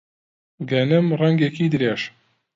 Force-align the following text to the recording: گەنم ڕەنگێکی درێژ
گەنم 0.69 1.05
ڕەنگێکی 1.19 1.65
درێژ 1.73 2.01